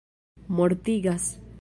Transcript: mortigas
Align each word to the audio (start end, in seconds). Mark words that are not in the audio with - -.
mortigas 0.49 1.31